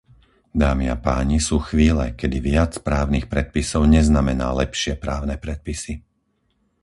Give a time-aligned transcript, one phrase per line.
[0.63, 5.93] Dámy a páni, sú chvíle, kedy viac právnych predpisov neznamená lepšie právne predpisy.